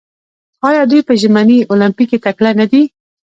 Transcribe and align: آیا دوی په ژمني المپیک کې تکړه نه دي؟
آیا 0.67 0.83
دوی 0.91 1.01
په 1.07 1.13
ژمني 1.21 1.57
المپیک 1.71 2.07
کې 2.11 2.17
تکړه 2.25 2.51
نه 2.59 2.65
دي؟ 2.71 2.81